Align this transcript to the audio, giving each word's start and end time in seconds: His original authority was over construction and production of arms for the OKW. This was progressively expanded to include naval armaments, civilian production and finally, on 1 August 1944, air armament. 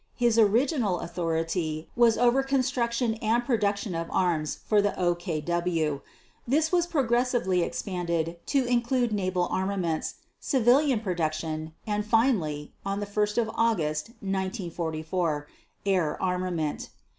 His 0.15 0.39
original 0.39 0.99
authority 1.01 1.87
was 1.95 2.17
over 2.17 2.41
construction 2.41 3.13
and 3.21 3.45
production 3.45 3.93
of 3.93 4.09
arms 4.09 4.55
for 4.65 4.81
the 4.81 4.93
OKW. 4.93 6.01
This 6.47 6.71
was 6.71 6.87
progressively 6.87 7.61
expanded 7.61 8.37
to 8.47 8.65
include 8.65 9.11
naval 9.11 9.45
armaments, 9.49 10.15
civilian 10.39 11.01
production 11.01 11.75
and 11.85 12.03
finally, 12.03 12.73
on 12.83 12.99
1 12.99 13.07
August 13.49 14.07
1944, 14.21 15.47
air 15.85 16.19
armament. 16.19 16.89